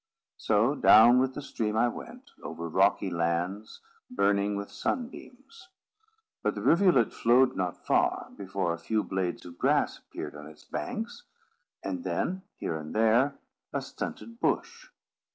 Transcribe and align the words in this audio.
So 0.37 0.73
down 0.73 1.19
with 1.19 1.35
the 1.35 1.43
stream 1.43 1.77
I 1.77 1.87
went, 1.87 2.31
over 2.41 2.67
rocky 2.67 3.11
lands, 3.11 3.81
burning 4.09 4.55
with 4.55 4.71
sunbeams. 4.71 5.69
But 6.41 6.55
the 6.55 6.63
rivulet 6.63 7.13
flowed 7.13 7.55
not 7.55 7.85
far, 7.85 8.31
before 8.35 8.73
a 8.73 8.79
few 8.79 9.03
blades 9.03 9.45
of 9.45 9.59
grass 9.59 9.99
appeared 9.99 10.33
on 10.35 10.47
its 10.47 10.63
banks, 10.63 11.21
and 11.83 12.03
then, 12.03 12.41
here 12.57 12.77
and 12.77 12.95
there, 12.95 13.35
a 13.73 13.79
stunted 13.83 14.39
bush. 14.39 14.89